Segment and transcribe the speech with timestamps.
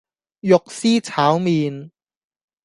[0.39, 1.91] 肉絲炒麪